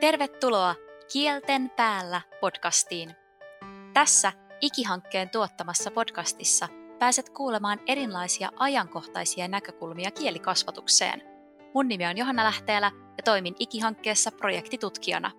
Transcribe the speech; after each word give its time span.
Tervetuloa 0.00 0.74
Kielten 1.12 1.70
päällä 1.76 2.20
podcastiin. 2.40 3.14
Tässä 3.94 4.32
Ikihankkeen 4.60 5.30
tuottamassa 5.30 5.90
podcastissa 5.90 6.68
pääset 6.98 7.30
kuulemaan 7.30 7.80
erilaisia 7.86 8.50
ajankohtaisia 8.56 9.48
näkökulmia 9.48 10.10
kielikasvatukseen. 10.10 11.22
Mun 11.74 11.88
nimi 11.88 12.06
on 12.06 12.18
Johanna 12.18 12.44
Lähteelä 12.44 12.90
ja 13.16 13.22
toimin 13.24 13.54
Ikihankkeessa 13.58 14.30
projektitutkijana. 14.32 15.30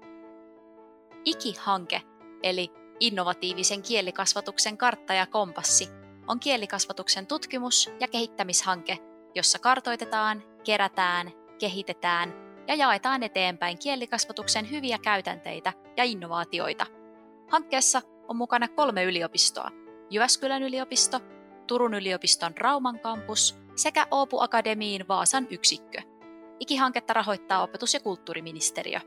Ikihanke, 1.26 2.02
eli 2.44 2.72
innovatiivisen 3.00 3.82
kielikasvatuksen 3.82 4.78
kartta 4.78 5.14
ja 5.14 5.26
kompassi, 5.26 5.90
on 6.28 6.40
kielikasvatuksen 6.40 7.28
tutkimus- 7.28 7.90
ja 8.00 8.08
kehittämishanke, 8.08 8.98
jossa 9.36 9.60
kartoitetaan, 9.60 10.44
kerätään, 10.64 11.32
kehitetään 11.60 12.51
ja 12.72 12.78
jaetaan 12.78 13.24
eteenpäin 13.24 13.80
kielikasvatuksen 13.80 14.72
hyviä 14.72 14.98
käytänteitä 14.98 15.74
ja 15.98 16.04
innovaatioita. 16.04 16.86
Hankkeessa 17.50 18.02
on 18.28 18.36
mukana 18.36 18.68
kolme 18.68 19.04
yliopistoa, 19.04 19.70
Jyväskylän 20.10 20.64
yliopisto, 20.64 21.20
Turun 21.68 21.94
yliopiston 21.94 22.58
Rauman 22.58 23.00
kampus 23.00 23.58
sekä 23.76 24.08
Oopu 24.12 24.40
Akademiin 24.40 25.08
Vaasan 25.08 25.48
yksikkö. 25.50 26.02
Ikihanketta 26.60 27.14
rahoittaa 27.14 27.64
opetus- 27.64 27.94
ja 27.94 28.00
kulttuuriministeriö. 28.00 29.00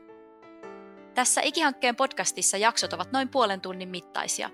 Tässä 1.15 1.41
Ikihankkeen 1.41 1.95
podcastissa 1.95 2.57
jaksot 2.57 2.93
ovat 2.93 3.11
noin 3.11 3.29
puolen 3.29 3.61
tunnin 3.61 3.89
mittaisia. 3.89 4.49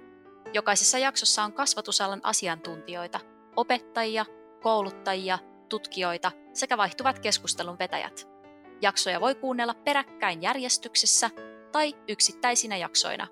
Jokaisessa 0.54 0.98
jaksossa 0.98 1.44
on 1.44 1.54
kasvatusalan 1.54 2.22
asiantuntijoita, 2.24 3.20
opettajia, 3.56 4.26
kouluttajia, 4.62 5.40
tutkijoita 5.70 6.32
sekä 6.54 6.78
vaihtuvat 6.78 7.20
keskustelun 7.20 7.80
vetäjät. 7.80 8.31
Jaksoja 8.82 9.22
voi 9.22 9.36
kuunnella 9.36 9.74
peräkkäin 9.74 10.42
järjestyksessä 10.42 11.30
tai 11.72 11.94
yksittäisinä 12.08 12.78
jaksoina. 12.78 13.28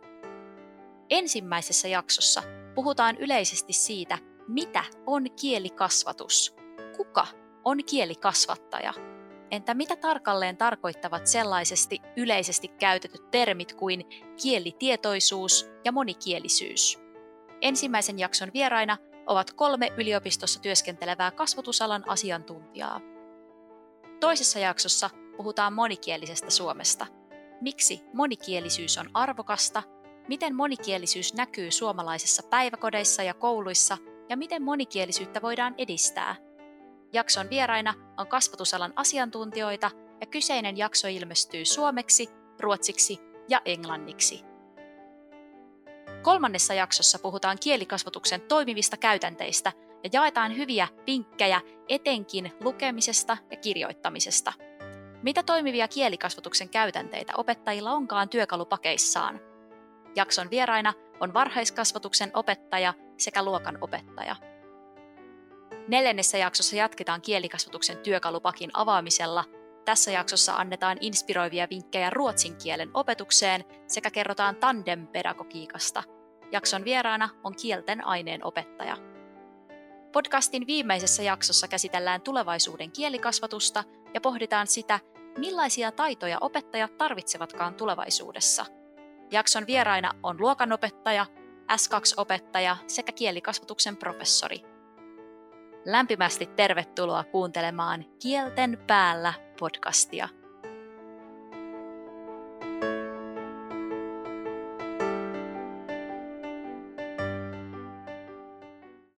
Ensimmäisessä 1.09 1.87
jaksossa 1.87 2.43
puhutaan 2.75 3.17
yleisesti 3.17 3.73
siitä, 3.73 4.17
mitä 4.47 4.83
on 5.05 5.25
kielikasvatus, 5.41 6.55
kuka 6.97 7.27
on 7.65 7.77
kielikasvattaja, 7.85 8.93
entä 9.51 9.73
mitä 9.73 9.95
tarkalleen 9.95 10.57
tarkoittavat 10.57 11.27
sellaisesti 11.27 12.01
yleisesti 12.17 12.67
käytetyt 12.67 13.31
termit 13.31 13.73
kuin 13.73 14.05
kielitietoisuus 14.43 15.69
ja 15.85 15.91
monikielisyys. 15.91 16.99
Ensimmäisen 17.61 18.19
jakson 18.19 18.51
vieraina 18.53 18.97
ovat 19.27 19.53
kolme 19.53 19.93
yliopistossa 19.97 20.61
työskentelevää 20.61 21.31
kasvatusalan 21.31 22.03
asiantuntijaa. 22.09 23.01
Toisessa 24.19 24.59
jaksossa 24.59 25.09
puhutaan 25.39 25.73
monikielisestä 25.73 26.49
Suomesta. 26.51 27.07
Miksi 27.61 28.01
monikielisyys 28.13 28.97
on 28.97 29.09
arvokasta, 29.13 29.83
miten 30.27 30.55
monikielisyys 30.55 31.33
näkyy 31.33 31.71
suomalaisissa 31.71 32.43
päiväkodeissa 32.43 33.23
ja 33.23 33.33
kouluissa 33.33 33.97
ja 34.29 34.37
miten 34.37 34.63
monikielisyyttä 34.63 35.41
voidaan 35.41 35.75
edistää. 35.77 36.35
Jakson 37.13 37.49
vieraina 37.49 37.93
on 38.17 38.27
kasvatusalan 38.27 38.93
asiantuntijoita 38.95 39.91
ja 40.21 40.27
kyseinen 40.27 40.77
jakso 40.77 41.07
ilmestyy 41.07 41.65
suomeksi, 41.65 42.29
ruotsiksi 42.59 43.19
ja 43.49 43.61
englanniksi. 43.65 44.43
Kolmannessa 46.21 46.73
jaksossa 46.73 47.19
puhutaan 47.19 47.57
kielikasvatuksen 47.63 48.41
toimivista 48.41 48.97
käytänteistä 48.97 49.71
ja 50.03 50.09
jaetaan 50.13 50.57
hyviä 50.57 50.87
vinkkejä 51.07 51.61
etenkin 51.89 52.51
lukemisesta 52.63 53.37
ja 53.51 53.57
kirjoittamisesta– 53.57 54.53
mitä 55.23 55.43
toimivia 55.43 55.87
kielikasvatuksen 55.87 56.69
käytänteitä 56.69 57.33
opettajilla 57.37 57.91
onkaan 57.91 58.29
työkalupakeissaan? 58.29 59.39
Jakson 60.15 60.49
vieraina 60.49 60.93
on 61.19 61.33
varhaiskasvatuksen 61.33 62.31
opettaja 62.33 62.93
sekä 63.17 63.43
luokan 63.43 63.77
opettaja. 63.81 64.35
Neljännessä 65.87 66.37
jaksossa 66.37 66.75
jatketaan 66.75 67.21
kielikasvatuksen 67.21 67.97
työkalupakin 67.97 68.69
avaamisella. 68.73 69.45
Tässä 69.85 70.11
jaksossa 70.11 70.55
annetaan 70.55 70.97
inspiroivia 71.01 71.67
vinkkejä 71.69 72.09
ruotsin 72.09 72.55
kielen 72.55 72.89
opetukseen 72.93 73.63
sekä 73.87 74.11
kerrotaan 74.11 74.55
tandem-pedagogiikasta. 74.55 76.03
Jakson 76.51 76.85
vieraana 76.85 77.29
on 77.43 77.55
kielten 77.55 78.05
aineen 78.05 78.45
opettaja. 78.45 78.97
Podcastin 80.11 80.67
viimeisessä 80.67 81.23
jaksossa 81.23 81.67
käsitellään 81.67 82.21
tulevaisuuden 82.21 82.91
kielikasvatusta 82.91 83.83
ja 84.13 84.21
pohditaan 84.21 84.67
sitä, 84.67 84.99
millaisia 85.37 85.91
taitoja 85.91 86.37
opettajat 86.41 86.97
tarvitsevatkaan 86.97 87.75
tulevaisuudessa. 87.75 88.65
Jakson 89.31 89.67
vieraina 89.67 90.11
on 90.23 90.41
luokanopettaja, 90.41 91.25
S2-opettaja 91.71 92.77
sekä 92.87 93.11
kielikasvatuksen 93.11 93.97
professori. 93.97 94.61
Lämpimästi 95.85 96.45
tervetuloa 96.45 97.23
kuuntelemaan 97.23 98.05
Kielten 98.21 98.77
päällä 98.87 99.33
podcastia. 99.59 100.29